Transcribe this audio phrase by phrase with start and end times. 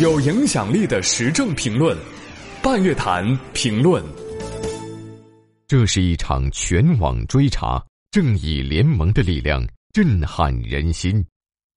[0.00, 1.96] 有影响力的时政评论，
[2.62, 4.02] 半月谈评论。
[5.68, 11.22] 这是一场全网追查，正义联盟的力量震撼人心。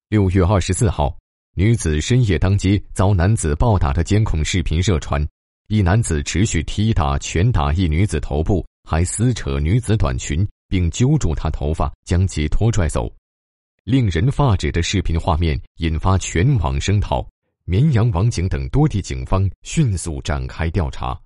[0.07, 1.15] 六月二十四号，
[1.55, 5.23] 女子深夜当街遭男子暴打的监控视频热传，
[5.67, 13.11] 一男子持续踢打、拳打一女子头部，还撕扯女子短裙，并揪住她头发将其拖拽走。
[13.83, 17.27] 令人发指的视频画面引发全网声讨。
[17.67, 21.19] 绵阳网警等多地警方迅速展开调查。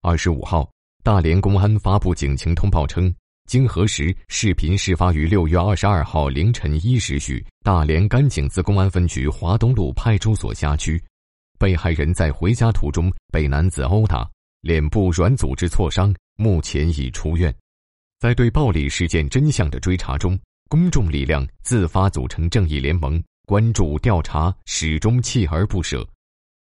[0.00, 0.66] 二十五号，
[1.04, 3.14] 大连公安发布警情通报称，
[3.46, 10.98] 经核实，视频事发于六月二十二号凌晨一时许，大连甘井子公安分局华东路派出所辖区。
[11.58, 14.26] 被害人在回家途中被男子殴打，
[14.62, 17.54] 脸部软组织挫伤，目前已出院。
[18.20, 20.38] 在对暴力事件真相的追查中，
[20.70, 23.22] 公众力量自发组成正义联盟。
[23.48, 26.06] 关注调查始终锲而不舍，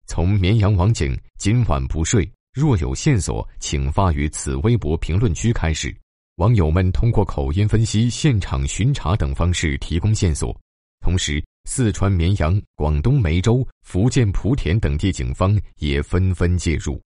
[0.05, 5.91] 从绵阳网警今晚不睡，若有线索，请发于此微博评论区开始。
[6.35, 10.55] 网友们通过口音分析、现场巡查等方式提供线索，
[10.99, 17.01] 同时四川绵阳、广东梅州、福建莆田等地警方也纷纷介入。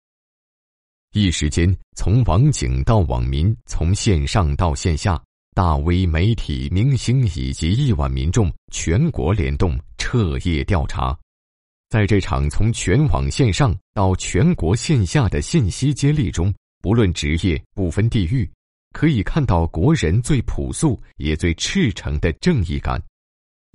[1.13, 5.23] 一时间，从网警到网民，从线上到线下。
[5.59, 11.19] 大 V、媒体、明星以及亿万民众全国联动彻夜调查，
[11.91, 18.49] 在这场从全网线上到全国线下的信息接力中，不论职业、不分地域，
[18.93, 23.03] 可以看到国人最朴素也最赤诚的正义感。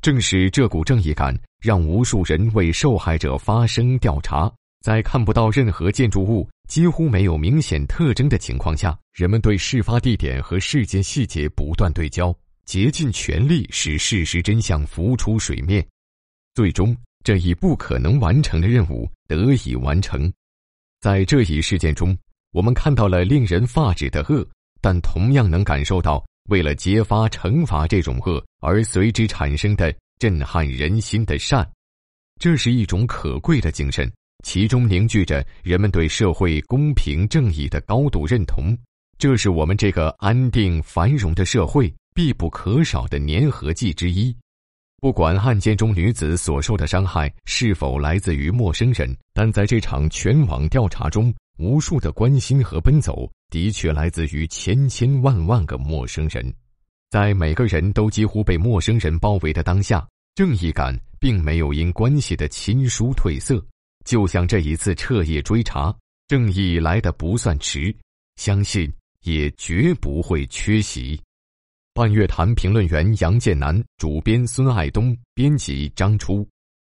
[0.02, 4.50] 正是这股正义感，让无数人为受害者发声调查。
[4.80, 15.86] 在看不到任何建筑物、几乎没有明显特征的情况下，人们对事发地点和事件细节不断对焦，竭尽全力使事实真相浮出水面。
[16.56, 20.32] 最终，这一不可能完成的任务得以完成。
[21.00, 22.18] 在这一事件中，
[22.54, 24.48] 我们看到了令人发指的恶，
[24.82, 31.70] 但同样能感受到为了揭发、惩罚这种恶而随之产生的震撼人心的善。
[32.40, 34.12] 这是一种可贵的精神。
[34.44, 38.78] 其中凝聚着人们对社会公平正义的高度认同，
[39.18, 44.36] 这是我们这个安定繁荣的社会必不可少的粘合剂之一。
[45.02, 56.54] 不管案件中女子所受的伤害是否来自于陌生人，但在这场全网调查中，无数的关心和奔走的确来自于千千万万个陌生人。
[57.10, 63.64] 在每个人都几乎被陌生人包围的当下，正义感并没有因关系的亲疏褪色。
[64.04, 65.96] 就像这一次彻夜追查，
[66.28, 67.96] 正义来的不算迟，
[68.36, 68.92] 相信
[69.24, 71.20] 也绝不会缺席。
[71.94, 76.48] 半月谈评论员杨建南，主编孙爱东，编辑张初。